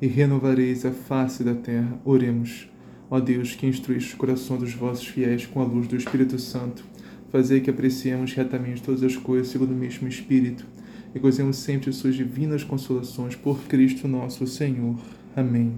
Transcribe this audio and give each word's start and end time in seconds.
e 0.00 0.06
renovareis 0.06 0.84
a 0.84 0.90
face 0.90 1.44
da 1.44 1.54
terra. 1.54 2.00
Oremos. 2.04 2.68
Ó 3.10 3.18
Deus, 3.18 3.54
que 3.54 3.66
instruís 3.66 4.06
os 4.06 4.14
corações 4.14 4.60
dos 4.60 4.72
vossos 4.72 5.06
fiéis 5.06 5.46
com 5.46 5.60
a 5.60 5.64
luz 5.64 5.88
do 5.88 5.96
Espírito 5.96 6.38
Santo, 6.38 6.84
fazei 7.30 7.60
que 7.60 7.70
apreciemos 7.70 8.32
retamente 8.32 8.82
todas 8.82 9.02
as 9.02 9.16
coisas 9.16 9.48
segundo 9.48 9.72
o 9.72 9.76
mesmo 9.76 10.06
Espírito 10.08 10.66
e 11.14 11.18
gozemos 11.18 11.56
sempre 11.56 11.90
de 11.90 11.96
suas 11.96 12.14
divinas 12.14 12.62
consolações 12.62 13.34
por 13.34 13.60
Cristo 13.64 14.06
nosso 14.06 14.46
Senhor. 14.46 14.96
Amém. 15.34 15.72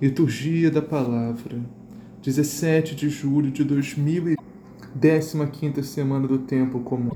Liturgia 0.00 0.70
da 0.70 0.82
Palavra, 0.82 1.60
17 2.22 2.94
de 2.94 3.08
julho 3.08 3.50
de 3.50 3.64
2015, 3.64 4.36
15 5.52 5.82
semana 5.84 6.26
do 6.26 6.38
Tempo 6.38 6.80
Comum. 6.80 7.12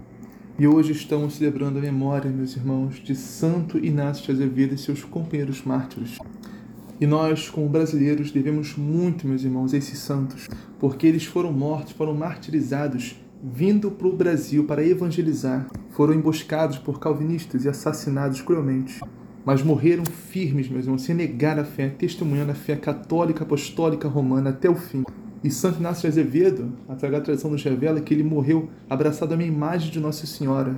E 0.61 0.69
hoje 0.69 0.93
estamos 0.93 1.37
celebrando 1.37 1.79
a 1.79 1.81
memória, 1.81 2.31
meus 2.31 2.55
irmãos, 2.55 2.97
de 3.03 3.15
Santo 3.15 3.79
Inácio 3.79 4.27
de 4.27 4.33
Azevedo 4.33 4.75
e 4.75 4.79
seus 4.79 5.03
companheiros 5.03 5.63
mártires. 5.65 6.19
E 7.01 7.07
nós, 7.07 7.49
como 7.49 7.67
brasileiros, 7.67 8.31
devemos 8.31 8.77
muito, 8.77 9.27
meus 9.27 9.43
irmãos, 9.43 9.73
a 9.73 9.79
esses 9.79 9.99
santos, 10.01 10.51
porque 10.79 11.07
eles 11.07 11.25
foram 11.25 11.51
mortos, 11.51 11.95
foram 11.95 12.13
martirizados, 12.13 13.19
vindo 13.43 13.91
para 13.91 14.07
o 14.07 14.15
Brasil 14.15 14.65
para 14.65 14.87
evangelizar. 14.87 15.67
Foram 15.93 16.13
emboscados 16.13 16.77
por 16.77 17.01
calvinistas 17.01 17.65
e 17.65 17.69
assassinados 17.71 18.43
cruelmente. 18.43 19.01
Mas 19.47 19.63
morreram 19.63 20.05
firmes, 20.05 20.69
meus 20.69 20.85
irmãos, 20.85 21.01
sem 21.01 21.15
negar 21.15 21.59
a 21.59 21.65
fé, 21.65 21.89
testemunhando 21.89 22.53
a 22.53 22.55
fé 22.55 22.77
católica 22.77 23.45
apostólica 23.45 24.09
romana 24.09 24.51
até 24.51 24.69
o 24.69 24.75
fim. 24.75 25.05
E 25.43 25.51
Santo 25.51 25.81
Inácio 25.81 26.03
de 26.03 26.09
Azevedo, 26.09 26.71
a 26.87 26.99
Sagrada 26.99 27.25
Tradição 27.25 27.51
nos 27.51 27.65
revela 27.65 27.99
que 28.03 28.13
ele 28.13 28.23
morreu 28.23 28.69
abraçado 28.91 29.33
a 29.33 29.37
uma 29.37 29.43
imagem 29.43 29.91
de 29.91 29.99
Nossa 29.99 30.27
Senhora, 30.27 30.77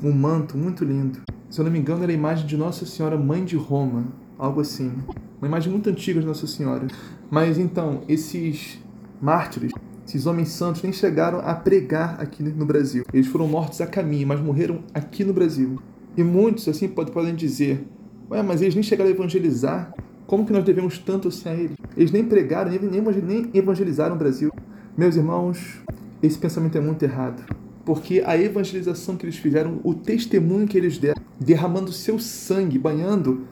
um 0.00 0.12
manto 0.12 0.56
muito 0.56 0.84
lindo. 0.84 1.18
Se 1.50 1.60
eu 1.60 1.64
não 1.64 1.72
me 1.72 1.80
engano, 1.80 2.04
era 2.04 2.12
a 2.12 2.14
imagem 2.14 2.46
de 2.46 2.56
Nossa 2.56 2.86
Senhora, 2.86 3.18
Mãe 3.18 3.44
de 3.44 3.56
Roma, 3.56 4.04
algo 4.38 4.60
assim. 4.60 4.92
Uma 5.38 5.48
imagem 5.48 5.72
muito 5.72 5.90
antiga 5.90 6.20
de 6.20 6.26
Nossa 6.26 6.46
Senhora. 6.46 6.86
Mas 7.28 7.58
então, 7.58 8.02
esses 8.08 8.78
mártires, 9.20 9.72
esses 10.06 10.24
homens 10.24 10.50
santos, 10.50 10.84
nem 10.84 10.92
chegaram 10.92 11.40
a 11.40 11.52
pregar 11.52 12.20
aqui 12.20 12.44
no 12.44 12.64
Brasil. 12.64 13.04
Eles 13.12 13.26
foram 13.26 13.48
mortos 13.48 13.80
a 13.80 13.88
caminho, 13.88 14.28
mas 14.28 14.40
morreram 14.40 14.84
aqui 14.94 15.24
no 15.24 15.32
Brasil. 15.32 15.80
E 16.16 16.22
muitos, 16.22 16.68
assim, 16.68 16.86
podem 16.86 17.34
dizer: 17.34 17.84
Ué, 18.30 18.40
mas 18.40 18.62
eles 18.62 18.74
nem 18.74 18.84
chegaram 18.84 19.10
a 19.10 19.12
evangelizar. 19.12 19.92
Como 20.26 20.44
que 20.44 20.52
nós 20.52 20.64
devemos 20.64 20.98
tanto 20.98 21.30
ser 21.30 21.48
a 21.50 21.54
Ele? 21.54 21.76
Eles 21.96 22.10
nem 22.10 22.24
pregaram, 22.24 22.70
nem, 22.70 22.80
nem 23.22 23.50
evangelizaram 23.54 24.16
o 24.16 24.18
Brasil. 24.18 24.50
Meus 24.96 25.14
irmãos, 25.14 25.80
esse 26.20 26.36
pensamento 26.36 26.76
é 26.76 26.80
muito 26.80 27.02
errado. 27.04 27.44
Porque 27.84 28.22
a 28.26 28.36
evangelização 28.36 29.16
que 29.16 29.24
eles 29.24 29.36
fizeram, 29.36 29.80
o 29.84 29.94
testemunho 29.94 30.66
que 30.66 30.76
eles 30.76 30.98
deram, 30.98 31.22
derramando 31.38 31.92
seu 31.92 32.18
sangue, 32.18 32.76
banhando 32.76 33.46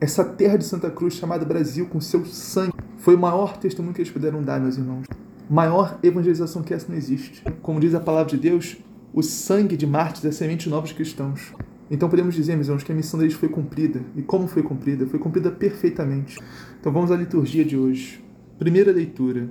essa 0.00 0.24
terra 0.24 0.56
de 0.56 0.64
Santa 0.64 0.88
Cruz 0.88 1.14
chamada 1.14 1.44
Brasil 1.44 1.86
com 1.86 2.00
seu 2.00 2.24
sangue, 2.24 2.74
foi 2.98 3.16
o 3.16 3.18
maior 3.18 3.56
testemunho 3.56 3.92
que 3.92 4.00
eles 4.00 4.12
puderam 4.12 4.40
dar, 4.40 4.60
meus 4.60 4.76
irmãos. 4.76 5.06
Maior 5.50 5.98
evangelização 6.02 6.62
que 6.62 6.72
essa 6.72 6.86
não 6.88 6.96
existe. 6.96 7.42
Como 7.60 7.80
diz 7.80 7.92
a 7.92 8.00
palavra 8.00 8.30
de 8.30 8.36
Deus, 8.36 8.76
o 9.12 9.22
sangue 9.22 9.76
de 9.76 9.86
mártires 9.86 10.24
é 10.24 10.30
semente 10.32 10.64
de 10.64 10.70
novos 10.70 10.92
cristãos. 10.92 11.52
Então 11.94 12.08
podemos 12.08 12.34
dizer, 12.34 12.56
meus 12.56 12.66
irmãos, 12.66 12.82
que 12.82 12.90
a 12.90 12.94
missão 12.94 13.20
deles 13.20 13.34
foi 13.34 13.48
cumprida. 13.48 14.02
E 14.16 14.22
como 14.22 14.48
foi 14.48 14.64
cumprida? 14.64 15.06
Foi 15.06 15.16
cumprida 15.16 15.48
perfeitamente. 15.48 16.40
Então 16.80 16.92
vamos 16.92 17.12
à 17.12 17.16
liturgia 17.16 17.64
de 17.64 17.76
hoje. 17.76 18.20
Primeira 18.58 18.90
leitura. 18.90 19.48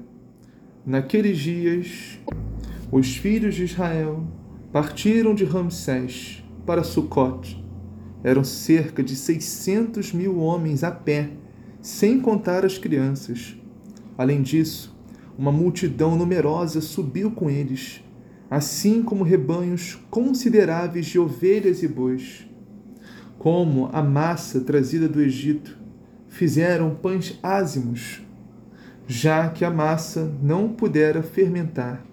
Naqueles 0.86 1.38
dias, 1.38 2.20
os 2.92 3.16
filhos 3.16 3.56
de 3.56 3.64
Israel 3.64 4.28
partiram 4.74 5.34
de 5.34 5.46
Ramsés 5.46 6.44
para 6.66 6.84
Sucote. 6.84 7.64
Eram 8.22 8.44
cerca 8.44 9.02
de 9.02 9.16
600 9.16 10.12
mil 10.12 10.38
homens 10.40 10.84
a 10.84 10.92
pé, 10.92 11.30
sem 11.82 12.20
contar 12.20 12.66
as 12.66 12.78
crianças. 12.78 13.56
Além 14.18 14.42
disso, 14.42 14.94
uma 15.38 15.52
multidão 15.52 16.18
numerosa 16.18 16.82
subiu 16.82 17.32
com 17.32 17.50
eles 17.50 18.04
assim 18.54 19.02
como 19.02 19.24
rebanhos 19.24 19.98
consideráveis 20.12 21.08
de 21.08 21.18
ovelhas 21.18 21.82
e 21.82 21.88
bois. 21.88 22.48
Como 23.40 23.90
a 23.92 24.04
massa 24.04 24.62
trazida 24.62 25.10
do 25.10 25.20
Egito, 25.20 25.76
fizeram 26.28 26.94
pães 26.94 27.40
ázimos, 27.42 28.22
já 29.08 29.50
que 29.50 29.66
a 29.66 29.72
massa 29.72 30.32
não 30.40 30.70
pudera 30.70 31.24
fermentar, 31.24 32.06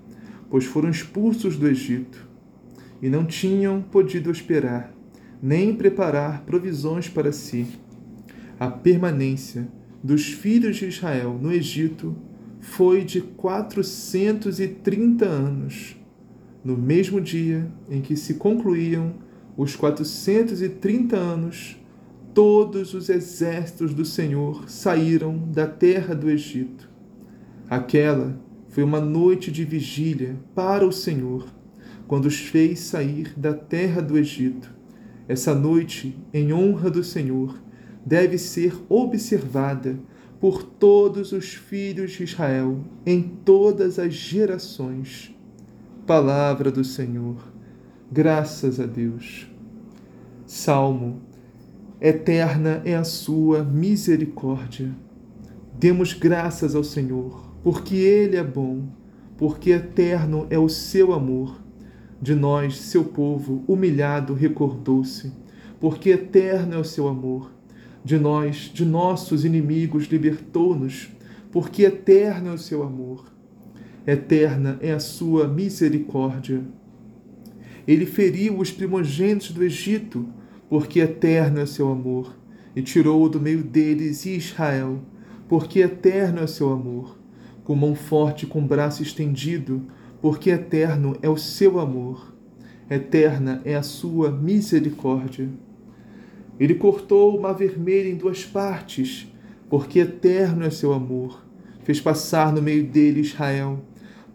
pois 0.48 0.64
foram 0.64 0.88
expulsos 0.88 1.58
do 1.58 1.68
Egito, 1.68 2.26
e 3.02 3.10
não 3.10 3.26
tinham 3.26 3.82
podido 3.82 4.30
esperar, 4.30 4.94
nem 5.42 5.76
preparar 5.76 6.44
provisões 6.46 7.06
para 7.06 7.32
si. 7.32 7.66
A 8.58 8.70
permanência 8.70 9.68
dos 10.02 10.32
filhos 10.32 10.78
de 10.78 10.86
Israel 10.86 11.38
no 11.38 11.52
Egito 11.52 12.16
foi 12.60 13.04
de 13.04 13.20
quatrocentos 13.20 14.58
e 14.58 14.68
trinta 14.68 15.26
anos 15.26 15.99
no 16.64 16.76
mesmo 16.76 17.20
dia 17.20 17.70
em 17.88 18.00
que 18.00 18.16
se 18.16 18.34
concluíam 18.34 19.14
os 19.56 19.74
430 19.76 21.16
anos, 21.16 21.76
todos 22.34 22.94
os 22.94 23.08
exércitos 23.08 23.94
do 23.94 24.04
Senhor 24.04 24.68
saíram 24.68 25.38
da 25.52 25.66
terra 25.66 26.14
do 26.14 26.30
Egito. 26.30 26.88
Aquela 27.68 28.38
foi 28.68 28.84
uma 28.84 29.00
noite 29.00 29.50
de 29.50 29.64
vigília 29.64 30.36
para 30.54 30.86
o 30.86 30.92
Senhor, 30.92 31.46
quando 32.06 32.26
os 32.26 32.38
fez 32.38 32.80
sair 32.80 33.32
da 33.36 33.52
terra 33.52 34.00
do 34.00 34.16
Egito. 34.16 34.72
Essa 35.26 35.54
noite, 35.54 36.16
em 36.32 36.52
honra 36.52 36.90
do 36.90 37.02
Senhor, 37.02 37.60
deve 38.04 38.38
ser 38.38 38.74
observada 38.88 39.98
por 40.40 40.62
todos 40.62 41.32
os 41.32 41.54
filhos 41.54 42.12
de 42.12 42.24
Israel 42.24 42.84
em 43.04 43.22
todas 43.44 43.98
as 43.98 44.14
gerações 44.14 45.34
Palavra 46.10 46.72
do 46.72 46.82
Senhor. 46.82 47.36
Graças 48.10 48.80
a 48.80 48.84
Deus. 48.84 49.46
Salmo. 50.44 51.20
Eterna 52.00 52.82
é 52.84 52.96
a 52.96 53.04
sua 53.04 53.62
misericórdia. 53.62 54.90
Demos 55.78 56.12
graças 56.12 56.74
ao 56.74 56.82
Senhor, 56.82 57.54
porque 57.62 57.94
Ele 57.94 58.36
é 58.36 58.42
bom, 58.42 58.88
porque 59.38 59.70
eterno 59.70 60.48
é 60.50 60.58
o 60.58 60.68
seu 60.68 61.12
amor. 61.12 61.62
De 62.20 62.34
nós, 62.34 62.80
seu 62.80 63.04
povo, 63.04 63.62
humilhado, 63.68 64.34
recordou-se, 64.34 65.32
porque 65.78 66.10
eterno 66.10 66.74
é 66.74 66.78
o 66.78 66.84
seu 66.84 67.06
amor. 67.06 67.52
De 68.04 68.18
nós, 68.18 68.68
de 68.74 68.84
nossos 68.84 69.44
inimigos, 69.44 70.06
libertou-nos, 70.06 71.08
porque 71.52 71.84
eterno 71.84 72.48
é 72.48 72.52
o 72.54 72.58
seu 72.58 72.82
amor 72.82 73.30
eterna 74.12 74.78
é 74.80 74.92
a 74.92 75.00
sua 75.00 75.46
misericórdia. 75.46 76.62
Ele 77.86 78.06
feriu 78.06 78.58
os 78.58 78.70
primogênitos 78.70 79.50
do 79.50 79.62
Egito, 79.62 80.28
porque 80.68 81.00
eterno 81.00 81.60
é 81.60 81.66
seu 81.66 81.90
amor, 81.90 82.36
e 82.74 82.82
tirou 82.82 83.28
do 83.28 83.40
meio 83.40 83.62
deles 83.62 84.26
Israel, 84.26 85.00
porque 85.48 85.80
eterno 85.80 86.40
é 86.40 86.46
seu 86.46 86.72
amor, 86.72 87.18
com 87.64 87.74
mão 87.74 87.94
forte 87.94 88.44
e 88.44 88.48
com 88.48 88.66
braço 88.66 89.02
estendido, 89.02 89.82
porque 90.20 90.50
eterno 90.50 91.16
é 91.22 91.28
o 91.28 91.36
seu 91.36 91.80
amor, 91.80 92.34
eterna 92.88 93.60
é 93.64 93.74
a 93.74 93.82
sua 93.82 94.30
misericórdia. 94.30 95.48
Ele 96.58 96.74
cortou 96.74 97.36
o 97.36 97.40
mar 97.40 97.54
vermelho 97.54 98.10
em 98.10 98.16
duas 98.16 98.44
partes, 98.44 99.26
porque 99.68 100.00
eterno 100.00 100.64
é 100.64 100.70
seu 100.70 100.92
amor 100.92 101.50
fez 101.90 102.00
passar 102.00 102.52
no 102.52 102.62
meio 102.62 102.84
dele 102.84 103.20
Israel, 103.20 103.80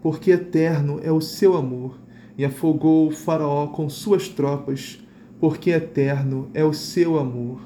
porque 0.06 0.30
eterno 0.30 1.00
é 1.02 1.10
o 1.10 1.20
seu 1.20 1.56
amor, 1.56 1.98
e 2.38 2.44
afogou 2.44 3.08
o 3.08 3.10
Faraó 3.10 3.66
com 3.66 3.88
suas 3.88 4.28
tropas, 4.28 5.04
porque 5.40 5.70
eterno 5.70 6.48
é 6.54 6.64
o 6.64 6.72
seu 6.72 7.18
amor. 7.18 7.60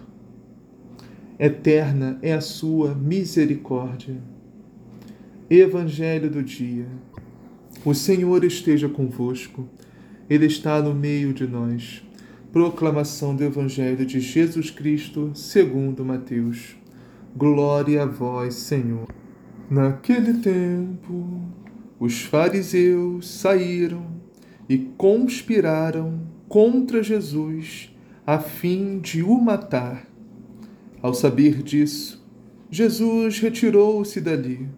Eterna 1.38 2.18
é 2.22 2.32
a 2.32 2.40
sua 2.40 2.94
misericórdia. 2.94 4.16
Evangelho 5.50 6.30
do 6.30 6.42
dia. 6.42 6.86
O 7.84 7.92
Senhor 7.92 8.42
esteja 8.42 8.88
convosco, 8.88 9.68
Ele 10.26 10.46
está 10.46 10.80
no 10.80 10.94
meio 10.94 11.34
de 11.34 11.46
nós. 11.46 12.02
Proclamação 12.50 13.36
do 13.36 13.44
Evangelho 13.44 14.06
de 14.06 14.18
Jesus 14.18 14.70
Cristo, 14.70 15.30
segundo 15.34 16.06
Mateus. 16.06 16.74
Glória 17.36 18.04
a 18.04 18.06
vós, 18.06 18.54
Senhor. 18.54 19.08
Naquele 19.68 20.38
tempo, 20.38 21.59
os 22.00 22.22
fariseus 22.22 23.28
saíram 23.28 24.06
e 24.68 24.78
conspiraram 24.78 26.20
contra 26.48 27.02
Jesus 27.02 27.94
a 28.26 28.40
fim 28.40 28.98
de 28.98 29.22
o 29.22 29.40
matar. 29.40 30.04
Ao 31.00 31.14
saber 31.14 31.62
disso, 31.62 32.20
Jesus 32.70 33.38
retirou-se 33.38 34.20
dali 34.20 34.68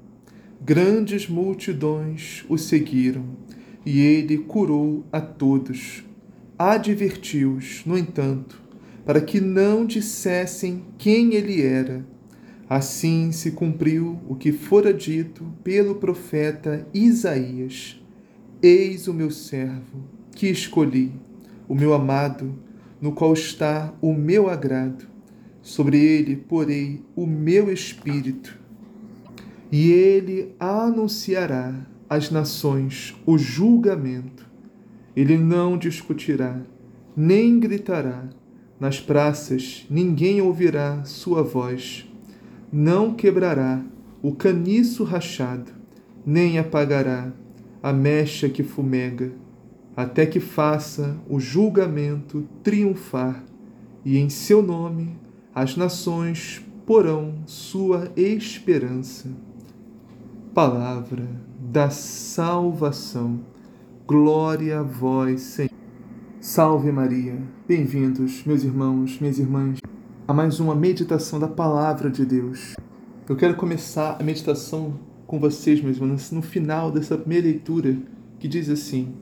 Grandes 0.65 1.29
multidões 1.29 2.45
o 2.49 2.57
seguiram 2.57 3.25
e 3.85 4.01
ele 4.01 4.39
curou 4.39 5.05
a 5.11 5.21
todos. 5.21 6.05
Advertiu-os, 6.57 7.83
no 7.85 7.99
entanto, 7.99 8.63
para 9.05 9.21
que 9.21 9.41
não 9.41 9.85
dissessem 9.85 10.85
quem 10.97 11.35
ele 11.35 11.61
era. 11.63 12.07
Assim 12.75 13.33
se 13.33 13.51
cumpriu 13.51 14.19
o 14.27 14.35
que 14.35 14.51
fora 14.51 14.95
dito 14.95 15.45
pelo 15.63 15.97
profeta 15.97 16.89
Isaías: 16.95 18.03
Eis 18.63 19.07
o 19.07 19.13
meu 19.13 19.31
servo, 19.31 20.03
que 20.35 20.47
escolhi, 20.47 21.13
o 21.69 21.75
meu 21.75 21.93
amado, 21.93 22.59
no 22.99 23.13
qual 23.13 23.35
está 23.35 23.93
o 24.01 24.15
meu 24.15 24.49
agrado. 24.49 25.05
Sobre 25.61 25.99
ele 25.99 26.35
porei 26.35 27.03
o 27.15 27.27
meu 27.27 27.71
espírito 27.71 28.59
e 29.71 29.93
ele 29.93 30.55
anunciará 30.59 31.75
às 32.09 32.31
nações 32.31 33.15
o 33.27 33.37
julgamento. 33.37 34.51
Ele 35.15 35.37
não 35.37 35.77
discutirá, 35.77 36.59
nem 37.15 37.61
gritará. 37.61 38.31
Nas 38.81 38.99
praças 38.99 39.85
ninguém 39.91 40.41
ouvirá 40.41 41.05
sua 41.05 41.43
voz. 41.43 42.11
Não 42.73 43.13
quebrará 43.13 43.85
o 44.23 44.35
caniço 44.35 45.05
rachado, 45.05 45.71
nem 46.25 46.59
apagará 46.59 47.31
a 47.83 47.93
mecha 47.93 48.49
que 48.49 48.63
fumega, 48.63 49.31
até 49.95 50.25
que 50.25 50.41
faça 50.41 51.19
o 51.29 51.39
julgamento 51.39 52.49
triunfar, 52.63 53.45
e 54.03 54.17
em 54.17 54.31
seu 54.31 54.63
nome 54.63 55.15
as 55.55 55.77
nações 55.77 56.65
porão 56.87 57.35
sua 57.45 58.11
esperança 58.17 59.29
palavra 60.55 61.27
da 61.59 61.91
salvação. 61.91 63.41
Glória 64.07 64.81
a 64.81 64.83
vós, 64.83 65.41
Senhor. 65.43 65.71
Salve 66.41 66.91
Maria. 66.91 67.39
Bem-vindos, 67.69 68.45
meus 68.45 68.65
irmãos, 68.65 69.19
minhas 69.21 69.39
irmãs, 69.39 69.79
a 70.27 70.33
mais 70.33 70.61
uma 70.61 70.75
meditação 70.75 71.41
da 71.41 71.49
palavra 71.49 72.09
de 72.09 72.25
Deus. 72.25 72.77
Eu 73.29 73.35
quero 73.35 73.57
começar 73.57 74.17
a 74.21 74.23
meditação 74.23 74.95
com 75.27 75.41
vocês, 75.41 75.81
meus 75.81 75.97
irmãos, 75.97 76.31
no 76.31 76.41
final 76.41 76.93
dessa 76.93 77.19
primeira 77.19 77.49
leitura, 77.49 77.97
que 78.39 78.47
diz 78.47 78.69
assim: 78.69 79.15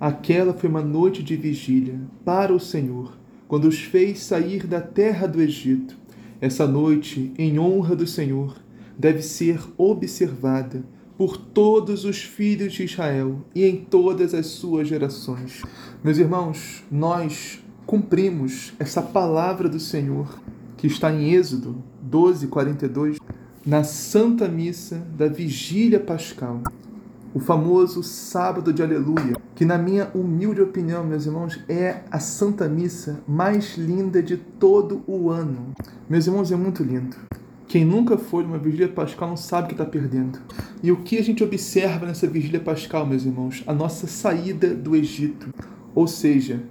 Aquela 0.00 0.54
foi 0.54 0.70
uma 0.70 0.80
noite 0.80 1.22
de 1.22 1.36
vigília 1.36 2.00
para 2.24 2.54
o 2.54 2.60
Senhor, 2.60 3.18
quando 3.46 3.68
os 3.68 3.80
fez 3.80 4.20
sair 4.20 4.66
da 4.66 4.80
terra 4.80 5.26
do 5.26 5.42
Egito. 5.42 5.94
Essa 6.40 6.66
noite, 6.66 7.32
em 7.36 7.58
honra 7.58 7.94
do 7.94 8.06
Senhor, 8.06 8.56
deve 8.98 9.22
ser 9.22 9.60
observada 9.76 10.82
por 11.18 11.36
todos 11.36 12.06
os 12.06 12.22
filhos 12.22 12.72
de 12.72 12.84
Israel 12.84 13.44
e 13.54 13.66
em 13.66 13.76
todas 13.76 14.32
as 14.32 14.46
suas 14.46 14.88
gerações. 14.88 15.60
Meus 16.02 16.16
irmãos, 16.16 16.82
nós 16.90 17.62
cumprimos 17.86 18.72
essa 18.78 19.02
palavra 19.02 19.68
do 19.68 19.80
Senhor 19.80 20.40
que 20.76 20.86
está 20.86 21.12
em 21.12 21.34
Êxodo 21.34 21.76
12, 22.00 22.46
42, 22.46 23.18
na 23.66 23.84
Santa 23.84 24.48
Missa 24.48 25.06
da 25.16 25.28
Vigília 25.28 26.00
Pascal, 26.00 26.62
o 27.34 27.38
famoso 27.38 28.02
Sábado 28.02 28.72
de 28.72 28.82
Aleluia, 28.82 29.36
que, 29.54 29.64
na 29.64 29.76
minha 29.76 30.10
humilde 30.14 30.62
opinião, 30.62 31.04
meus 31.04 31.26
irmãos, 31.26 31.60
é 31.68 32.00
a 32.10 32.18
Santa 32.18 32.66
Missa 32.68 33.20
mais 33.28 33.76
linda 33.76 34.22
de 34.22 34.36
todo 34.36 35.02
o 35.06 35.30
ano. 35.30 35.72
Meus 36.08 36.26
irmãos, 36.26 36.50
é 36.50 36.56
muito 36.56 36.82
lindo. 36.82 37.16
Quem 37.68 37.84
nunca 37.84 38.18
foi 38.18 38.42
numa 38.42 38.58
vigília 38.58 38.88
pascal 38.88 39.28
não 39.28 39.36
sabe 39.36 39.66
o 39.66 39.68
que 39.68 39.74
está 39.74 39.84
perdendo. 39.84 40.40
E 40.82 40.90
o 40.90 41.02
que 41.02 41.18
a 41.18 41.22
gente 41.22 41.44
observa 41.44 42.06
nessa 42.06 42.26
vigília 42.26 42.58
pascal, 42.58 43.06
meus 43.06 43.24
irmãos? 43.24 43.62
A 43.66 43.72
nossa 43.72 44.08
saída 44.08 44.74
do 44.74 44.96
Egito. 44.96 45.54
Ou 45.94 46.08
seja, 46.08 46.64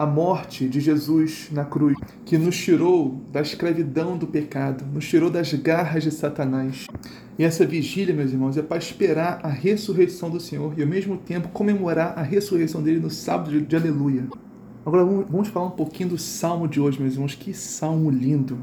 a 0.00 0.06
morte 0.06 0.66
de 0.66 0.80
Jesus 0.80 1.50
na 1.52 1.62
cruz, 1.62 1.94
que 2.24 2.38
nos 2.38 2.56
tirou 2.56 3.20
da 3.30 3.42
escravidão 3.42 4.16
do 4.16 4.26
pecado, 4.26 4.82
nos 4.94 5.06
tirou 5.06 5.28
das 5.28 5.52
garras 5.52 6.02
de 6.02 6.10
Satanás. 6.10 6.86
E 7.38 7.44
essa 7.44 7.66
vigília, 7.66 8.14
meus 8.14 8.32
irmãos, 8.32 8.56
é 8.56 8.62
para 8.62 8.78
esperar 8.78 9.40
a 9.42 9.48
ressurreição 9.48 10.30
do 10.30 10.40
Senhor 10.40 10.72
e 10.74 10.80
ao 10.80 10.88
mesmo 10.88 11.18
tempo 11.18 11.50
comemorar 11.50 12.18
a 12.18 12.22
ressurreição 12.22 12.82
dele 12.82 12.98
no 12.98 13.10
sábado 13.10 13.60
de, 13.60 13.76
Aleluia. 13.76 14.26
Agora 14.86 15.04
vamos 15.04 15.48
falar 15.48 15.66
um 15.66 15.72
pouquinho 15.72 16.08
do 16.08 16.18
salmo 16.18 16.66
de 16.66 16.80
hoje, 16.80 16.98
meus 16.98 17.12
irmãos. 17.12 17.34
Que 17.34 17.52
salmo 17.52 18.10
lindo! 18.10 18.58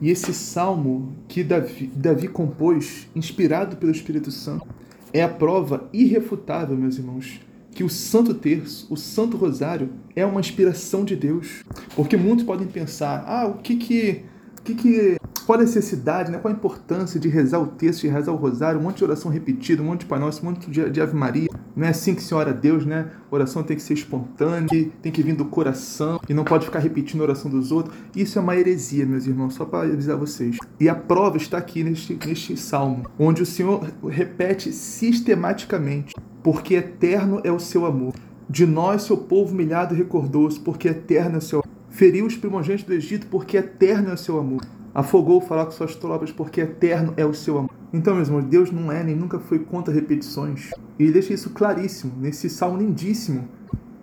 E 0.00 0.08
esse 0.08 0.32
salmo 0.32 1.12
que 1.28 1.44
Davi, 1.44 1.92
Davi 1.94 2.28
compôs, 2.28 3.08
inspirado 3.14 3.76
pelo 3.76 3.92
Espírito 3.92 4.30
Santo, 4.30 4.66
é 5.12 5.22
a 5.22 5.28
prova 5.28 5.86
irrefutável, 5.92 6.74
meus 6.78 6.96
irmãos, 6.96 7.40
que 7.78 7.84
o 7.84 7.88
Santo 7.88 8.34
Terço, 8.34 8.88
o 8.90 8.96
Santo 8.96 9.36
Rosário, 9.36 9.90
é 10.16 10.26
uma 10.26 10.40
inspiração 10.40 11.04
de 11.04 11.14
Deus. 11.14 11.62
Porque 11.94 12.16
muitos 12.16 12.44
podem 12.44 12.66
pensar: 12.66 13.22
ah, 13.24 13.46
o 13.46 13.58
que 13.58 13.76
que, 13.76 14.24
o 14.58 14.62
que, 14.62 14.74
que 14.74 15.16
qual 15.48 15.58
a 15.58 15.62
necessidade, 15.62 16.30
né? 16.30 16.36
qual 16.36 16.52
a 16.52 16.54
importância 16.54 17.18
de 17.18 17.26
rezar 17.26 17.58
o 17.58 17.66
texto, 17.68 18.02
de 18.02 18.08
rezar 18.08 18.32
o 18.32 18.36
rosário, 18.36 18.78
um 18.78 18.82
monte 18.82 18.98
de 18.98 19.04
oração 19.04 19.30
repetida, 19.30 19.82
um 19.82 19.86
monte 19.86 20.00
de 20.00 20.04
Pai 20.04 20.18
Nosso, 20.18 20.42
um 20.42 20.50
monte 20.50 20.70
de, 20.70 20.90
de 20.90 21.00
Ave 21.00 21.16
Maria. 21.16 21.48
Não 21.74 21.86
é 21.86 21.88
assim 21.88 22.14
que 22.14 22.22
se 22.22 22.34
ora 22.34 22.50
a 22.50 22.52
Deus, 22.52 22.84
né? 22.84 23.06
oração 23.30 23.62
tem 23.62 23.74
que 23.74 23.82
ser 23.82 23.94
espontânea, 23.94 24.90
tem 25.00 25.10
que 25.10 25.22
vir 25.22 25.34
do 25.34 25.46
coração 25.46 26.20
e 26.28 26.34
não 26.34 26.44
pode 26.44 26.66
ficar 26.66 26.80
repetindo 26.80 27.22
a 27.22 27.22
oração 27.22 27.50
dos 27.50 27.72
outros. 27.72 27.96
Isso 28.14 28.38
é 28.38 28.42
uma 28.42 28.56
heresia, 28.56 29.06
meus 29.06 29.26
irmãos, 29.26 29.54
só 29.54 29.64
para 29.64 29.90
avisar 29.90 30.18
vocês. 30.18 30.58
E 30.78 30.86
a 30.86 30.94
prova 30.94 31.38
está 31.38 31.56
aqui 31.56 31.82
neste, 31.82 32.18
neste 32.26 32.54
salmo, 32.54 33.06
onde 33.18 33.42
o 33.42 33.46
Senhor 33.46 33.90
repete 34.06 34.70
sistematicamente: 34.70 36.14
porque 36.42 36.74
eterno 36.74 37.40
é 37.42 37.50
o 37.50 37.58
seu 37.58 37.86
amor. 37.86 38.12
De 38.50 38.66
nós, 38.66 39.00
seu 39.00 39.16
povo 39.16 39.54
humilhado, 39.54 39.94
recordou-se, 39.94 40.60
porque 40.60 40.88
eterno 40.88 41.36
é 41.36 41.38
o 41.38 41.40
seu 41.40 41.60
amor. 41.60 41.74
Feriu 41.88 42.26
os 42.26 42.36
primogênitos 42.36 42.84
do 42.84 42.92
Egito, 42.92 43.28
porque 43.28 43.56
eterno 43.56 44.10
é 44.10 44.12
o 44.12 44.18
seu 44.18 44.38
amor. 44.38 44.60
Afogou 44.94 45.40
falar 45.40 45.64
com 45.66 45.70
suas 45.70 45.94
tropas, 45.94 46.32
porque 46.32 46.60
eterno 46.60 47.14
é 47.16 47.24
o 47.24 47.34
seu 47.34 47.58
amor. 47.58 47.70
Então, 47.92 48.14
meus 48.14 48.28
irmãos, 48.28 48.44
Deus 48.44 48.70
não 48.70 48.90
é 48.90 49.02
nem 49.02 49.14
nunca 49.14 49.38
foi 49.38 49.58
contra 49.58 49.92
repetições. 49.92 50.70
E 50.98 51.04
ele 51.04 51.12
deixa 51.12 51.32
isso 51.32 51.50
claríssimo 51.50 52.12
nesse 52.18 52.50
salmo 52.50 52.78
lindíssimo 52.78 53.48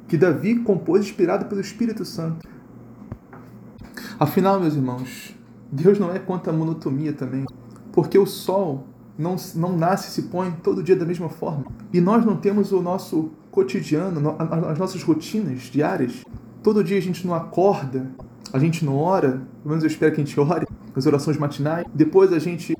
que 0.07 0.17
Davi 0.17 0.55
compôs 0.59 1.05
inspirado 1.05 1.45
pelo 1.45 1.61
Espírito 1.61 2.05
Santo. 2.05 2.47
Afinal, 4.19 4.59
meus 4.59 4.75
irmãos, 4.75 5.35
Deus 5.71 5.99
não 5.99 6.13
é 6.13 6.19
contra 6.19 6.53
a 6.53 6.55
monotonia 6.55 7.11
também, 7.11 7.45
porque 7.91 8.17
o 8.17 8.25
sol 8.25 8.87
não, 9.17 9.35
não 9.55 9.77
nasce 9.77 10.09
e 10.09 10.11
se 10.11 10.29
põe 10.29 10.51
todo 10.51 10.83
dia 10.83 10.95
da 10.95 11.05
mesma 11.05 11.29
forma. 11.29 11.65
E 11.91 11.99
nós 11.99 12.25
não 12.25 12.37
temos 12.37 12.71
o 12.71 12.81
nosso 12.81 13.31
cotidiano, 13.51 14.35
as 14.69 14.77
nossas 14.77 15.01
rotinas 15.03 15.63
diárias. 15.63 16.23
Todo 16.61 16.83
dia 16.83 16.97
a 16.97 17.01
gente 17.01 17.25
não 17.25 17.33
acorda, 17.33 18.11
a 18.51 18.59
gente 18.59 18.85
não 18.85 18.97
ora, 18.97 19.31
pelo 19.61 19.69
menos 19.69 19.83
eu 19.83 19.87
espero 19.87 20.13
que 20.13 20.21
a 20.21 20.25
gente 20.25 20.37
ore, 20.39 20.64
as 20.95 21.05
orações 21.05 21.37
matinais. 21.37 21.85
Depois 21.93 22.31
a 22.31 22.39
gente 22.39 22.75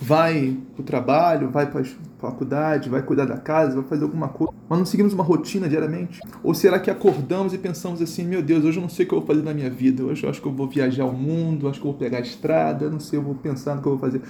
vai 0.00 0.56
para 0.74 0.82
o 0.82 0.84
trabalho, 0.84 1.50
vai 1.50 1.70
para 1.70 1.80
a 1.80 1.84
faculdade, 2.18 2.90
vai 2.90 3.02
cuidar 3.02 3.24
da 3.24 3.36
casa, 3.36 3.74
vai 3.76 3.84
fazer 3.84 4.02
alguma 4.02 4.28
coisa, 4.28 4.52
mas 4.68 4.78
não 4.78 4.84
seguimos 4.84 5.12
uma 5.12 5.22
rotina 5.22 5.68
diariamente? 5.68 6.20
Ou 6.42 6.52
será 6.54 6.80
que 6.80 6.90
acordamos 6.90 7.54
e 7.54 7.58
pensamos 7.58 8.02
assim, 8.02 8.24
meu 8.24 8.42
Deus, 8.42 8.64
hoje 8.64 8.78
eu 8.78 8.82
não 8.82 8.88
sei 8.88 9.06
o 9.06 9.08
que 9.08 9.14
eu 9.14 9.18
vou 9.20 9.26
fazer 9.26 9.42
na 9.42 9.54
minha 9.54 9.70
vida, 9.70 10.02
hoje 10.02 10.24
eu 10.24 10.30
acho 10.30 10.42
que 10.42 10.48
eu 10.48 10.52
vou 10.52 10.68
viajar 10.68 11.04
ao 11.04 11.12
mundo, 11.12 11.68
acho 11.68 11.80
que 11.80 11.86
eu 11.86 11.92
vou 11.92 11.98
pegar 11.98 12.18
a 12.18 12.20
estrada, 12.20 12.90
não 12.90 12.98
sei, 12.98 13.18
eu 13.18 13.22
vou 13.22 13.34
pensar 13.36 13.76
no 13.76 13.82
que 13.82 13.86
eu 13.86 13.96
vou 13.96 14.00
fazer. 14.00 14.22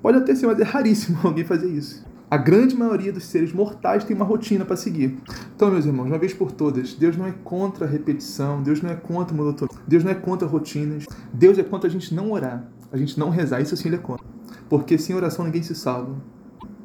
Pode 0.00 0.16
até 0.16 0.34
ser, 0.34 0.46
mas 0.46 0.58
é 0.60 0.64
raríssimo 0.64 1.18
alguém 1.24 1.44
fazer 1.44 1.68
isso. 1.68 2.04
A 2.30 2.36
grande 2.36 2.76
maioria 2.76 3.10
dos 3.10 3.24
seres 3.24 3.54
mortais 3.54 4.04
tem 4.04 4.14
uma 4.14 4.24
rotina 4.24 4.62
para 4.62 4.76
seguir. 4.76 5.18
Então, 5.56 5.70
meus 5.70 5.86
irmãos, 5.86 6.04
uma 6.04 6.18
vez 6.18 6.34
por 6.34 6.52
todas, 6.52 6.92
Deus 6.92 7.16
não 7.16 7.26
é 7.26 7.32
contra 7.42 7.86
a 7.86 7.88
repetição, 7.88 8.62
Deus 8.62 8.82
não 8.82 8.90
é 8.90 8.94
contra 8.94 9.34
a 9.34 9.36
monotonia, 9.36 9.74
Deus 9.86 10.04
não 10.04 10.10
é 10.10 10.14
contra 10.14 10.46
rotinas, 10.46 11.06
Deus 11.32 11.58
é 11.58 11.62
contra 11.62 11.88
a 11.88 11.90
gente 11.90 12.14
não 12.14 12.30
orar, 12.30 12.68
a 12.92 12.98
gente 12.98 13.18
não 13.18 13.30
rezar, 13.30 13.62
isso 13.62 13.74
sim 13.78 13.88
ele 13.88 13.96
é 13.96 14.00
contra. 14.00 14.26
Porque 14.68 14.98
sem 14.98 15.16
oração 15.16 15.42
ninguém 15.42 15.62
se 15.62 15.74
salva. 15.74 16.16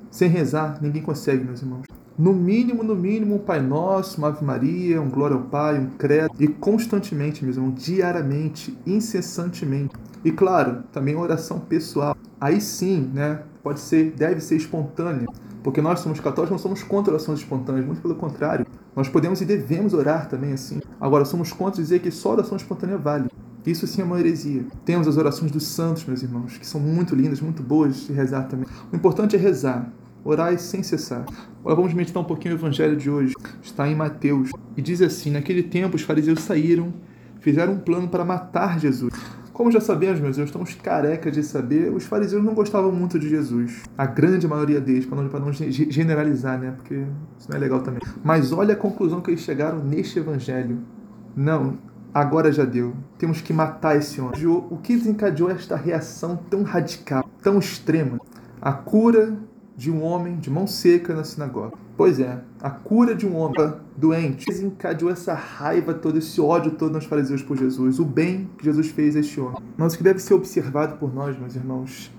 Sem 0.10 0.30
rezar, 0.30 0.80
ninguém 0.82 1.02
consegue, 1.02 1.44
meus 1.44 1.62
irmãos. 1.62 1.84
No 2.18 2.32
mínimo, 2.32 2.82
no 2.82 2.96
mínimo, 2.96 3.36
um 3.36 3.40
Pai 3.40 3.60
Nosso, 3.60 4.20
uma 4.20 4.30
Ave 4.30 4.46
Maria, 4.46 5.02
um 5.02 5.10
Glória 5.10 5.36
ao 5.36 5.44
Pai, 5.44 5.78
um 5.78 5.90
Credo. 5.98 6.36
E 6.40 6.48
constantemente, 6.48 7.44
meus 7.44 7.58
irmãos, 7.58 7.74
diariamente, 7.76 8.78
incessantemente. 8.86 9.94
E 10.24 10.32
claro, 10.32 10.84
também 10.92 11.16
oração 11.16 11.60
pessoal. 11.60 12.16
Aí 12.40 12.62
sim, 12.62 13.12
né? 13.14 13.42
Pode 13.64 13.80
ser, 13.80 14.12
deve 14.12 14.42
ser 14.42 14.58
espontânea. 14.58 15.26
Porque 15.64 15.82
nós 15.82 16.02
somos 16.02 16.20
católicos, 16.20 16.52
não 16.52 16.58
somos 16.58 16.84
contra 16.84 17.14
orações 17.14 17.40
espontâneas, 17.40 17.86
muito 17.86 18.02
pelo 18.02 18.16
contrário. 18.16 18.66
Nós 18.94 19.08
podemos 19.08 19.40
e 19.40 19.46
devemos 19.46 19.94
orar 19.94 20.28
também 20.28 20.52
assim. 20.52 20.82
Agora, 21.00 21.24
somos 21.24 21.54
contra 21.54 21.82
dizer 21.82 22.00
que 22.00 22.12
só 22.12 22.34
oração 22.34 22.58
espontânea 22.58 22.98
vale. 22.98 23.30
Isso 23.66 23.88
sim 23.88 24.02
é 24.02 24.04
uma 24.04 24.20
heresia. 24.20 24.66
Temos 24.84 25.08
as 25.08 25.16
orações 25.16 25.50
dos 25.50 25.66
santos, 25.66 26.04
meus 26.04 26.22
irmãos, 26.22 26.58
que 26.58 26.68
são 26.68 26.82
muito 26.82 27.16
lindas, 27.16 27.40
muito 27.40 27.64
boas 27.64 28.06
de 28.06 28.12
rezar 28.12 28.44
também. 28.44 28.68
O 28.92 28.96
importante 28.96 29.38
é 29.38 29.40
rezar, 29.40 29.90
orai 30.26 30.58
sem 30.58 30.84
cessar. 30.84 31.26
Agora 31.62 31.76
vamos 31.78 31.94
meditar 31.94 32.22
um 32.22 32.26
pouquinho 32.26 32.56
o 32.56 32.58
evangelho 32.58 32.98
de 32.98 33.10
hoje. 33.10 33.34
Está 33.62 33.88
em 33.88 33.96
Mateus. 33.96 34.50
E 34.76 34.82
diz 34.82 35.02
assim: 35.02 35.32
Naquele 35.32 35.64
tempo 35.64 35.96
os 35.96 36.02
fariseus 36.02 36.42
saíram, 36.42 36.94
fizeram 37.40 37.74
um 37.74 37.80
plano 37.80 38.10
para 38.10 38.26
matar 38.26 38.78
Jesus. 38.78 39.14
Como 39.54 39.72
já 39.72 39.80
sabemos, 39.80 40.20
meus 40.20 40.36
irmãos, 40.36 40.50
estamos 40.50 40.74
carecas 40.74 41.32
de 41.32 41.44
saber, 41.44 41.94
os 41.94 42.06
fariseus 42.06 42.44
não 42.44 42.56
gostavam 42.56 42.92
muito 42.92 43.20
de 43.20 43.30
Jesus. 43.30 43.84
A 43.96 44.08
grande 44.08 44.48
maioria 44.48 44.82
deles, 44.82 45.06
para 45.06 45.22
não, 45.22 45.30
não 45.30 45.54
generalizar, 45.54 46.60
né? 46.60 46.74
Porque 46.76 47.06
isso 47.38 47.48
não 47.50 47.56
é 47.56 47.60
legal 47.60 47.82
também. 47.82 48.02
Mas 48.24 48.52
olha 48.52 48.74
a 48.74 48.76
conclusão 48.76 49.22
que 49.22 49.30
eles 49.30 49.42
chegaram 49.42 49.78
neste 49.78 50.18
evangelho. 50.18 50.80
Não, 51.36 51.78
agora 52.12 52.52
já 52.52 52.66
deu. 52.66 52.96
Temos 53.20 53.42
que 53.42 53.54
matar 53.54 53.96
esse 53.96 54.20
homem. 54.20 54.44
O 54.48 54.78
que 54.82 54.96
desencadeou 54.96 55.52
esta 55.52 55.76
reação 55.76 56.36
tão 56.50 56.64
radical, 56.64 57.24
tão 57.44 57.60
extrema? 57.60 58.20
A 58.60 58.74
cura 58.74 59.38
de 59.76 59.92
um 59.92 60.04
homem 60.04 60.38
de 60.38 60.50
mão 60.50 60.68
seca 60.68 61.14
na 61.14 61.24
sinagoga. 61.24 61.74
Pois 61.96 62.20
é, 62.20 62.42
a 62.62 62.70
cura 62.70 63.14
de 63.14 63.26
um 63.26 63.36
homem 63.36 63.74
doente 63.96 64.46
desencadeou 64.46 65.12
essa 65.12 65.34
raiva 65.34 65.94
toda, 65.94 66.18
esse 66.18 66.42
ódio 66.42 66.72
todo 66.72 66.94
nos 66.94 67.06
fariseus 67.06 67.42
por 67.42 67.58
Jesus, 67.58 68.00
o 68.00 68.06
bem 68.06 68.50
que 68.58 68.66
Jesus 68.66 68.90
fez 68.90 69.16
a 69.16 69.20
este 69.20 69.40
homem. 69.40 69.62
Mas 69.78 69.94
o 69.94 69.98
que 69.98 70.04
deve 70.04 70.20
ser 70.20 70.34
observado 70.34 70.98
por 70.98 71.14
nós, 71.14 71.38
meus 71.38 71.56
irmãos, 71.56 72.12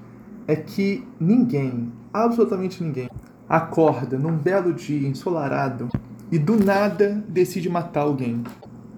é 0.47 0.55
que 0.55 1.05
ninguém, 1.19 1.93
absolutamente 2.13 2.83
ninguém, 2.83 3.11
acorda 3.49 4.19
num 4.19 4.37
belo 4.37 4.73
dia 4.73 5.09
ensolarado 5.09 5.89
e 6.31 6.39
do 6.39 6.57
nada 6.57 7.25
decide 7.29 7.69
matar 7.69 8.03
alguém. 8.03 8.43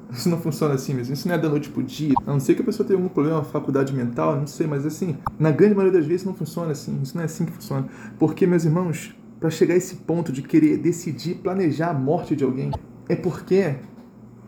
Isso 0.13 0.29
não 0.29 0.39
funciona 0.39 0.75
assim 0.75 0.95
mesmo. 0.95 1.15
Isso 1.15 1.27
não 1.27 1.35
é 1.35 1.39
da 1.39 1.49
noite 1.49 1.69
pro 1.69 1.83
dia. 1.83 2.15
A 2.27 2.33
não 2.33 2.41
ser 2.41 2.55
que 2.55 2.63
a 2.63 2.65
pessoa 2.65 2.87
tenha 2.87 2.99
algum 2.99 3.09
problema, 3.09 3.43
faculdade 3.45 3.95
mental, 3.95 4.37
não 4.37 4.47
sei, 4.47 4.67
mas 4.67 4.87
assim, 4.87 5.17
na 5.39 5.51
grande 5.51 5.75
maioria 5.75 5.99
das 5.99 6.07
vezes 6.07 6.25
não 6.25 6.35
funciona 6.35 6.73
assim. 6.73 6.99
Isso 7.03 7.17
não 7.17 7.23
é 7.23 7.27
assim 7.27 7.45
que 7.45 7.53
funciona. 7.53 7.89
Porque, 8.19 8.47
meus 8.47 8.65
irmãos, 8.65 9.15
para 9.41 9.51
chegar 9.51 9.75
a 9.75 9.77
esse 9.77 9.97
ponto 9.97 10.33
de 10.33 10.43
querer 10.43 10.79
decidir, 10.79 11.37
planejar 11.37 11.91
a 11.91 11.95
morte 11.95 12.37
de 12.37 12.45
alguém, 12.45 12.71
é 13.09 13.17
porque 13.17 13.77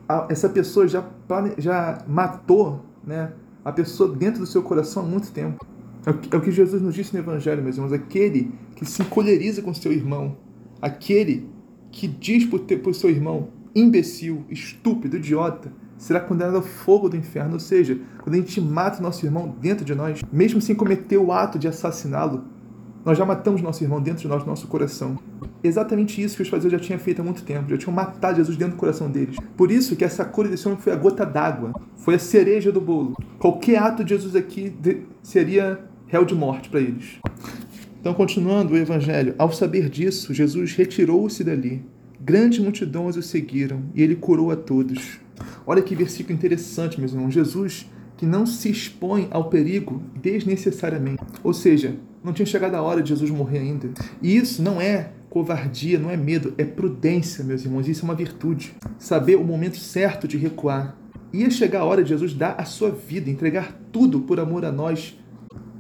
a, 0.08 0.26
essa 0.30 0.48
pessoa 0.48 0.86
já, 0.86 1.02
plane, 1.02 1.54
já 1.58 2.04
matou 2.06 2.84
né, 3.04 3.32
a 3.64 3.72
pessoa 3.72 4.14
dentro 4.14 4.40
do 4.40 4.46
seu 4.46 4.62
coração 4.62 5.02
há 5.02 5.06
muito 5.06 5.30
tempo. 5.32 5.64
É 6.06 6.10
o, 6.10 6.14
que, 6.14 6.34
é 6.34 6.38
o 6.38 6.40
que 6.40 6.50
Jesus 6.50 6.80
nos 6.80 6.94
disse 6.94 7.12
no 7.12 7.20
Evangelho, 7.20 7.62
meus 7.62 7.76
irmãos. 7.76 7.92
Aquele 7.92 8.52
que 8.74 8.86
se 8.86 9.02
encolheriza 9.02 9.60
com 9.60 9.74
seu 9.74 9.92
irmão, 9.92 10.36
aquele 10.80 11.48
que 11.90 12.06
diz 12.06 12.46
para 12.46 12.90
o 12.90 12.94
seu 12.94 13.10
irmão, 13.10 13.48
imbecil, 13.78 14.44
estúpido, 14.50 15.16
idiota, 15.16 15.72
será 15.96 16.20
condenado 16.20 16.56
ao 16.56 16.62
fogo 16.62 17.08
do 17.08 17.16
inferno. 17.16 17.54
Ou 17.54 17.60
seja, 17.60 17.98
quando 18.22 18.34
a 18.34 18.38
gente 18.38 18.60
mata 18.60 19.02
nosso 19.02 19.24
irmão 19.24 19.54
dentro 19.60 19.84
de 19.84 19.94
nós, 19.94 20.20
mesmo 20.32 20.60
sem 20.60 20.74
cometer 20.74 21.18
o 21.18 21.32
ato 21.32 21.58
de 21.58 21.68
assassiná-lo, 21.68 22.44
nós 23.04 23.16
já 23.16 23.24
matamos 23.24 23.62
nosso 23.62 23.82
irmão 23.82 24.02
dentro 24.02 24.22
de 24.22 24.28
nós, 24.28 24.44
nosso 24.44 24.66
coração. 24.66 25.18
Exatamente 25.62 26.22
isso 26.22 26.36
que 26.36 26.42
os 26.42 26.48
fariseus 26.48 26.72
já 26.72 26.78
tinham 26.78 26.98
feito 26.98 27.20
há 27.20 27.24
muito 27.24 27.42
tempo, 27.42 27.70
já 27.70 27.78
tinham 27.78 27.92
matado 27.92 28.36
Jesus 28.36 28.56
dentro 28.56 28.74
do 28.74 28.78
coração 28.78 29.10
deles. 29.10 29.36
Por 29.56 29.70
isso 29.70 29.96
que 29.96 30.04
essa 30.04 30.24
cura 30.24 30.48
desse 30.48 30.66
homem 30.68 30.80
foi 30.80 30.92
a 30.92 30.96
gota 30.96 31.24
d'água, 31.24 31.72
foi 31.96 32.16
a 32.16 32.18
cereja 32.18 32.70
do 32.70 32.80
bolo. 32.80 33.16
Qualquer 33.38 33.78
ato 33.78 34.04
de 34.04 34.10
Jesus 34.10 34.36
aqui 34.36 34.74
seria 35.22 35.80
réu 36.06 36.24
de 36.24 36.34
morte 36.34 36.68
para 36.68 36.80
eles. 36.80 37.18
Então, 38.00 38.14
continuando 38.14 38.74
o 38.74 38.76
evangelho, 38.76 39.34
ao 39.38 39.50
saber 39.52 39.88
disso, 39.88 40.32
Jesus 40.32 40.74
retirou-se 40.74 41.42
dali 41.42 41.84
Grandes 42.28 42.58
multidões 42.58 43.16
o 43.16 43.22
seguiram 43.22 43.84
e 43.94 44.02
ele 44.02 44.14
curou 44.14 44.50
a 44.50 44.56
todos. 44.56 45.18
Olha 45.66 45.80
que 45.80 45.96
versículo 45.96 46.34
interessante, 46.34 47.00
meus 47.00 47.14
irmãos. 47.14 47.32
Jesus 47.32 47.88
que 48.18 48.26
não 48.26 48.44
se 48.44 48.68
expõe 48.68 49.28
ao 49.30 49.48
perigo 49.48 50.02
desnecessariamente. 50.14 51.22
Ou 51.42 51.54
seja, 51.54 51.96
não 52.22 52.34
tinha 52.34 52.44
chegado 52.44 52.74
a 52.74 52.82
hora 52.82 53.02
de 53.02 53.08
Jesus 53.08 53.30
morrer 53.30 53.60
ainda. 53.60 53.88
E 54.20 54.36
isso 54.36 54.62
não 54.62 54.78
é 54.78 55.12
covardia, 55.30 55.98
não 55.98 56.10
é 56.10 56.18
medo, 56.18 56.52
é 56.58 56.64
prudência, 56.66 57.42
meus 57.42 57.64
irmãos. 57.64 57.88
Isso 57.88 58.02
é 58.02 58.04
uma 58.04 58.14
virtude. 58.14 58.74
Saber 58.98 59.36
o 59.36 59.44
momento 59.44 59.78
certo 59.78 60.28
de 60.28 60.36
recuar. 60.36 60.98
Ia 61.32 61.48
chegar 61.48 61.80
a 61.80 61.84
hora 61.86 62.02
de 62.02 62.10
Jesus 62.10 62.34
dar 62.34 62.56
a 62.58 62.66
sua 62.66 62.90
vida, 62.90 63.30
entregar 63.30 63.80
tudo 63.90 64.20
por 64.20 64.38
amor 64.38 64.66
a 64.66 64.70
nós, 64.70 65.18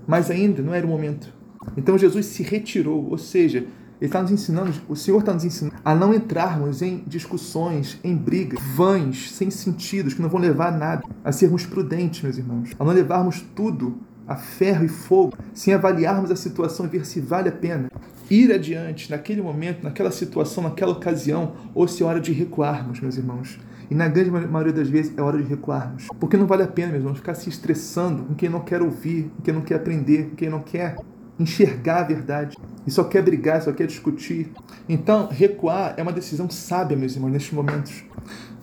mas 0.06 0.30
ainda 0.30 0.62
não 0.62 0.72
era 0.72 0.86
o 0.86 0.88
momento. 0.88 1.30
Então 1.76 1.98
Jesus 1.98 2.24
se 2.24 2.42
retirou, 2.42 3.06
ou 3.10 3.18
seja, 3.18 3.66
ele 4.00 4.08
está 4.08 4.22
nos 4.22 4.30
ensinando, 4.30 4.72
o 4.88 4.94
Senhor 4.94 5.18
está 5.18 5.34
nos 5.34 5.44
ensinando 5.44 5.76
a 5.84 5.94
não 5.94 6.14
entrarmos 6.14 6.82
em 6.82 7.02
discussões, 7.06 7.98
em 8.04 8.16
brigas 8.16 8.60
vãs, 8.74 9.32
sem 9.32 9.50
sentidos, 9.50 10.14
que 10.14 10.22
não 10.22 10.28
vão 10.28 10.40
levar 10.40 10.68
a 10.68 10.76
nada. 10.76 11.02
A 11.24 11.32
sermos 11.32 11.66
prudentes, 11.66 12.22
meus 12.22 12.38
irmãos. 12.38 12.70
A 12.78 12.84
não 12.84 12.92
levarmos 12.92 13.40
tudo 13.54 13.98
a 14.26 14.36
ferro 14.36 14.84
e 14.84 14.88
fogo, 14.88 15.36
sem 15.54 15.72
avaliarmos 15.72 16.30
a 16.30 16.36
situação 16.36 16.86
e 16.86 16.88
ver 16.88 17.06
se 17.06 17.18
vale 17.18 17.48
a 17.48 17.52
pena 17.52 17.90
ir 18.30 18.52
adiante 18.52 19.10
naquele 19.10 19.40
momento, 19.40 19.82
naquela 19.82 20.10
situação, 20.10 20.62
naquela 20.62 20.92
ocasião, 20.92 21.54
ou 21.74 21.88
se 21.88 22.02
é 22.02 22.06
hora 22.06 22.20
de 22.20 22.30
recuarmos, 22.32 23.00
meus 23.00 23.16
irmãos. 23.16 23.58
E 23.90 23.94
na 23.94 24.06
grande 24.06 24.30
maioria 24.30 24.72
das 24.72 24.88
vezes 24.88 25.16
é 25.16 25.22
hora 25.22 25.38
de 25.38 25.48
recuarmos. 25.48 26.08
Porque 26.20 26.36
não 26.36 26.46
vale 26.46 26.62
a 26.62 26.68
pena, 26.68 26.88
meus 26.88 27.02
irmãos, 27.02 27.16
ficar 27.16 27.34
se 27.34 27.48
estressando 27.48 28.24
com 28.24 28.34
quem 28.34 28.50
não 28.50 28.60
quer 28.60 28.82
ouvir, 28.82 29.30
com 29.36 29.42
quem 29.42 29.54
não 29.54 29.62
quer 29.62 29.76
aprender, 29.76 30.28
com 30.28 30.36
quem 30.36 30.50
não 30.50 30.60
quer 30.60 30.96
enxergar 31.38 32.00
a 32.00 32.04
verdade 32.04 32.56
e 32.86 32.90
só 32.90 33.04
quer 33.04 33.22
brigar, 33.22 33.62
só 33.62 33.72
quer 33.72 33.86
discutir. 33.86 34.50
Então, 34.88 35.28
recuar 35.28 35.94
é 35.96 36.02
uma 36.02 36.12
decisão 36.12 36.50
sábia, 36.50 36.96
meus 36.96 37.14
irmãos, 37.14 37.30
nestes 37.30 37.52
momentos. 37.52 38.04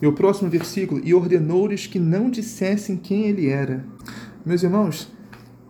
E 0.00 0.06
o 0.06 0.12
próximo 0.12 0.50
versículo: 0.50 1.00
E 1.04 1.14
ordenou-lhes 1.14 1.86
que 1.86 1.98
não 1.98 2.30
dissessem 2.30 2.96
quem 2.96 3.26
ele 3.26 3.48
era. 3.48 3.84
Meus 4.44 4.62
irmãos, 4.62 5.10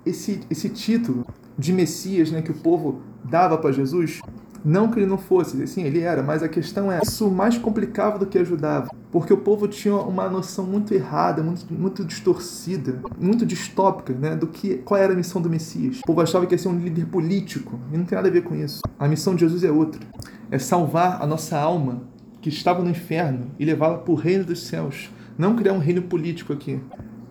esse, 0.05 0.41
esse 0.51 0.69
título 0.69 1.27
de 1.59 1.73
Messias 1.73 2.31
né, 2.31 2.43
que 2.43 2.51
o 2.51 2.55
povo 2.55 3.03
dava 3.25 3.57
para 3.57 3.73
Jesus 3.73 4.21
não 4.67 4.91
que 4.91 4.99
ele 4.99 5.07
não 5.07 5.17
fosse, 5.17 5.65
sim, 5.69 5.85
ele 5.85 6.01
era, 6.01 6.25
mas 6.25 6.43
a 6.43 6.49
questão 6.49 6.91
é, 6.91 6.99
isso 7.01 7.31
mais 7.31 7.57
complicava 7.57 8.19
do 8.19 8.27
que 8.27 8.37
ajudava. 8.37 8.89
Porque 9.17 9.33
o 9.33 9.39
povo 9.39 9.67
tinha 9.67 9.95
uma 9.95 10.29
noção 10.29 10.67
muito 10.67 10.93
errada, 10.93 11.43
muito, 11.43 11.73
muito 11.73 12.05
distorcida, 12.05 13.01
muito 13.19 13.47
distópica, 13.47 14.13
né, 14.13 14.37
do 14.37 14.47
que 14.47 14.75
qual 14.85 15.01
era 15.01 15.15
a 15.15 15.17
missão 15.17 15.41
do 15.41 15.49
Messias. 15.49 16.01
O 16.01 16.03
povo 16.03 16.21
achava 16.21 16.45
que 16.45 16.53
ia 16.53 16.59
ser 16.59 16.69
um 16.69 16.79
líder 16.79 17.07
político, 17.07 17.81
e 17.91 17.97
não 17.97 18.05
tem 18.05 18.15
nada 18.15 18.29
a 18.29 18.31
ver 18.31 18.43
com 18.43 18.55
isso. 18.55 18.83
A 18.99 19.09
missão 19.09 19.35
de 19.35 19.41
Jesus 19.41 19.65
é 19.65 19.71
outra. 19.71 20.03
É 20.51 20.59
salvar 20.59 21.23
a 21.23 21.27
nossa 21.27 21.59
alma 21.59 22.03
que 22.43 22.51
estava 22.51 22.83
no 22.83 22.91
inferno 22.91 23.53
e 23.59 23.65
levá-la 23.65 23.97
para 23.97 24.13
o 24.13 24.15
reino 24.15 24.45
dos 24.45 24.65
céus. 24.65 25.11
Não 25.39 25.57
criar 25.57 25.73
um 25.73 25.79
reino 25.79 26.03
político 26.03 26.53
aqui. 26.53 26.79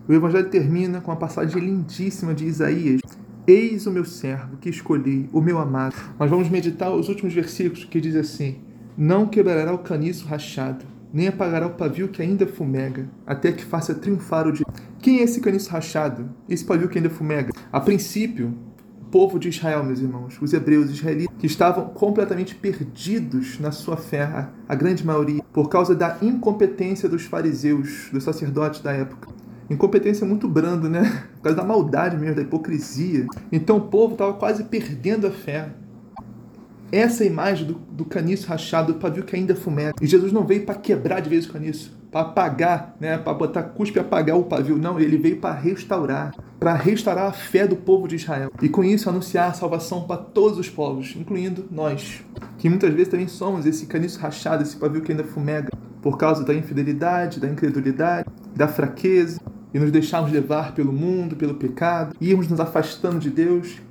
O 0.08 0.12
evangelho 0.12 0.50
termina 0.50 1.00
com 1.00 1.12
uma 1.12 1.16
passagem 1.16 1.62
lindíssima 1.62 2.34
de 2.34 2.46
Isaías, 2.46 3.00
Eis 3.46 3.86
o 3.86 3.92
meu 3.92 4.04
servo 4.04 4.56
que 4.56 4.68
escolhi, 4.68 5.30
o 5.32 5.40
meu 5.40 5.60
amado. 5.60 5.94
Mas 6.18 6.28
vamos 6.28 6.48
meditar 6.48 6.90
os 6.90 7.08
últimos 7.08 7.32
versículos 7.32 7.84
que 7.84 8.00
diz 8.00 8.16
assim: 8.16 8.56
Não 8.98 9.28
quebrará 9.28 9.72
o 9.72 9.78
caniço 9.78 10.26
rachado, 10.26 10.84
nem 11.12 11.28
apagará 11.28 11.66
o 11.66 11.74
pavio 11.74 12.08
que 12.08 12.22
ainda 12.22 12.46
fumega, 12.46 13.08
até 13.26 13.52
que 13.52 13.64
faça 13.64 13.94
triunfar 13.94 14.46
o 14.46 14.52
dia. 14.52 14.66
Quem 14.98 15.20
é 15.20 15.22
esse 15.22 15.40
caniço 15.40 15.70
rachado? 15.70 16.30
Esse 16.48 16.64
pavio 16.64 16.88
que 16.88 16.98
ainda 16.98 17.10
fumega? 17.10 17.52
A 17.72 17.80
princípio, 17.80 18.54
o 19.00 19.04
povo 19.06 19.38
de 19.38 19.48
Israel, 19.48 19.84
meus 19.84 20.00
irmãos, 20.00 20.36
os 20.40 20.52
hebreus, 20.52 20.90
israelitas, 20.90 21.34
que 21.38 21.46
estavam 21.46 21.86
completamente 21.90 22.54
perdidos 22.54 23.58
na 23.60 23.70
sua 23.70 23.96
fé, 23.96 24.22
a, 24.22 24.50
a 24.68 24.74
grande 24.74 25.06
maioria, 25.06 25.42
por 25.52 25.68
causa 25.68 25.94
da 25.94 26.18
incompetência 26.20 27.08
dos 27.08 27.24
fariseus, 27.24 28.08
dos 28.12 28.24
sacerdotes 28.24 28.80
da 28.80 28.92
época. 28.92 29.28
Incompetência 29.68 30.26
muito 30.26 30.48
brando, 30.48 30.88
né? 30.88 31.24
Por 31.36 31.42
causa 31.42 31.56
da 31.56 31.64
maldade 31.64 32.16
mesmo, 32.16 32.36
da 32.36 32.42
hipocrisia. 32.42 33.26
Então 33.50 33.78
o 33.78 33.80
povo 33.82 34.12
estava 34.12 34.34
quase 34.34 34.64
perdendo 34.64 35.26
a 35.26 35.30
fé. 35.30 35.70
Essa 36.92 37.24
é 37.24 37.26
imagem 37.26 37.66
do, 37.66 37.74
do 37.74 38.04
caniço 38.04 38.46
rachado, 38.46 38.92
do 38.92 38.98
pavio 38.98 39.24
que 39.24 39.34
ainda 39.34 39.54
fumega. 39.56 39.94
E 40.00 40.06
Jesus 40.06 40.32
não 40.32 40.44
veio 40.44 40.64
para 40.64 40.76
quebrar 40.76 41.20
de 41.20 41.28
vez 41.28 41.46
o 41.46 41.52
caniço, 41.52 41.92
para 42.12 42.20
apagar, 42.20 42.96
né? 43.00 43.18
para 43.18 43.34
botar 43.34 43.62
cuspe 43.64 43.98
e 43.98 44.00
apagar 44.00 44.36
o 44.36 44.44
pavio. 44.44 44.78
Não, 44.78 44.98
ele 45.00 45.16
veio 45.16 45.38
para 45.38 45.54
restaurar, 45.54 46.32
para 46.60 46.74
restaurar 46.74 47.26
a 47.26 47.32
fé 47.32 47.66
do 47.66 47.76
povo 47.76 48.06
de 48.06 48.16
Israel. 48.16 48.50
E 48.62 48.68
com 48.68 48.84
isso 48.84 49.08
anunciar 49.10 49.50
a 49.50 49.54
salvação 49.54 50.06
para 50.06 50.16
todos 50.16 50.58
os 50.58 50.70
povos, 50.70 51.14
incluindo 51.16 51.66
nós, 51.70 52.22
que 52.58 52.68
muitas 52.68 52.92
vezes 52.92 53.08
também 53.08 53.28
somos 53.28 53.66
esse 53.66 53.86
caniço 53.86 54.20
rachado, 54.20 54.62
esse 54.62 54.76
pavio 54.76 55.02
que 55.02 55.10
ainda 55.10 55.24
fumega, 55.24 55.70
por 56.00 56.16
causa 56.16 56.44
da 56.44 56.54
infidelidade, 56.54 57.40
da 57.40 57.48
incredulidade, 57.48 58.28
da 58.54 58.68
fraqueza, 58.68 59.40
e 59.74 59.78
nos 59.78 59.90
deixarmos 59.90 60.32
levar 60.32 60.72
pelo 60.72 60.92
mundo, 60.92 61.36
pelo 61.36 61.54
pecado, 61.54 62.16
irmos 62.18 62.48
nos 62.48 62.60
afastando 62.60 63.18
de 63.18 63.28
Deus 63.28 63.82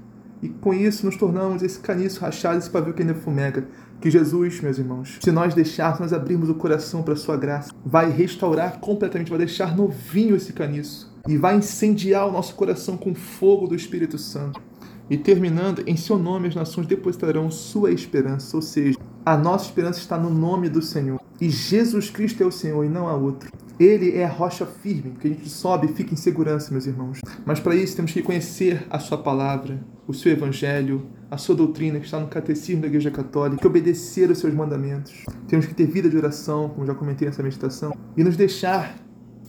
E 0.45 0.49
com 0.61 0.71
isso 0.71 1.07
nos 1.07 1.17
tornamos 1.17 1.63
esse 1.63 1.79
caniço 1.79 2.21
rachado, 2.21 2.59
esse 2.59 2.69
pavio 2.69 2.93
que 2.93 3.01
ainda 3.01 3.15
fumega. 3.15 3.67
Que 3.99 4.11
Jesus, 4.11 4.61
meus 4.61 4.77
irmãos, 4.77 5.17
se 5.19 5.31
nós 5.31 5.55
deixarmos, 5.55 5.99
nós 6.01 6.13
abrirmos 6.13 6.49
o 6.49 6.53
coração 6.53 7.01
para 7.01 7.13
a 7.13 7.17
sua 7.17 7.35
graça, 7.35 7.71
vai 7.83 8.11
restaurar 8.11 8.79
completamente, 8.79 9.29
vai 9.29 9.39
deixar 9.39 9.75
novinho 9.75 10.35
esse 10.35 10.53
caniço 10.53 11.11
e 11.27 11.35
vai 11.35 11.55
incendiar 11.55 12.27
o 12.27 12.31
nosso 12.31 12.53
coração 12.53 12.95
com 12.95 13.15
fogo 13.15 13.65
do 13.65 13.73
Espírito 13.73 14.19
Santo. 14.19 14.61
E 15.09 15.17
terminando, 15.17 15.81
em 15.87 15.97
seu 15.97 16.19
nome 16.19 16.47
as 16.47 16.55
nações 16.55 16.85
depositarão 16.85 17.49
sua 17.49 17.91
esperança, 17.91 18.55
ou 18.55 18.61
seja, 18.61 18.99
a 19.25 19.35
nossa 19.35 19.65
esperança 19.65 19.99
está 19.99 20.15
no 20.15 20.29
nome 20.29 20.69
do 20.69 20.81
Senhor. 20.81 21.19
E 21.41 21.49
Jesus 21.49 22.11
Cristo 22.11 22.43
é 22.43 22.45
o 22.45 22.51
Senhor 22.51 22.83
e 22.83 22.89
não 22.89 23.07
há 23.07 23.15
outro. 23.15 23.51
Ele 23.79 24.15
é 24.15 24.25
a 24.25 24.29
rocha 24.29 24.65
firme, 24.65 25.15
que 25.19 25.27
a 25.27 25.31
gente 25.31 25.49
sobe 25.49 25.87
e 25.87 25.93
fica 25.93 26.13
em 26.13 26.17
segurança, 26.17 26.71
meus 26.71 26.85
irmãos. 26.85 27.19
Mas 27.45 27.59
para 27.59 27.75
isso 27.75 27.95
temos 27.95 28.11
que 28.11 28.21
conhecer 28.21 28.85
a 28.89 28.99
sua 28.99 29.17
palavra, 29.17 29.83
o 30.07 30.13
seu 30.13 30.31
evangelho, 30.31 31.07
a 31.29 31.37
sua 31.37 31.55
doutrina 31.55 31.99
que 31.99 32.05
está 32.05 32.19
no 32.19 32.27
catecismo 32.27 32.81
da 32.81 32.87
Igreja 32.87 33.09
Católica, 33.09 33.67
obedecer 33.67 34.29
os 34.29 34.37
seus 34.37 34.53
mandamentos. 34.53 35.25
Temos 35.47 35.65
que 35.65 35.73
ter 35.73 35.87
vida 35.87 36.09
de 36.09 36.17
oração, 36.17 36.69
como 36.69 36.85
já 36.85 36.93
comentei 36.93 37.27
nessa 37.27 37.41
meditação, 37.41 37.91
e 38.15 38.23
nos 38.23 38.37
deixar 38.37 38.95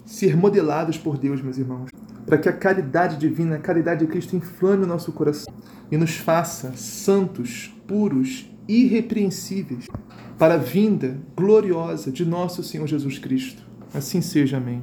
ser 0.04 0.36
modelados 0.36 0.96
por 0.96 1.18
Deus, 1.18 1.42
meus 1.42 1.58
irmãos, 1.58 1.90
para 2.24 2.38
que 2.38 2.48
a 2.48 2.52
caridade 2.52 3.18
divina, 3.18 3.56
a 3.56 3.58
caridade 3.58 4.04
de 4.04 4.10
Cristo 4.10 4.36
inflame 4.36 4.84
o 4.84 4.86
nosso 4.86 5.12
coração 5.12 5.52
e 5.90 5.96
nos 5.96 6.16
faça 6.16 6.72
santos, 6.76 7.74
puros, 7.86 8.50
irrepreensíveis 8.68 9.86
para 10.38 10.54
a 10.54 10.58
vinda 10.58 11.18
gloriosa 11.36 12.10
de 12.10 12.24
nosso 12.24 12.62
Senhor 12.62 12.86
Jesus 12.86 13.18
Cristo. 13.18 13.62
Assim 13.94 14.20
seja. 14.20 14.56
Amém. 14.56 14.82